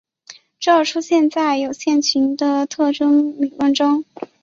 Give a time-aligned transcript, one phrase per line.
[0.59, 4.03] 这出现在有限群的特征理论中。